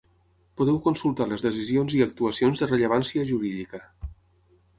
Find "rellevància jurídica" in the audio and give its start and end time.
2.73-3.83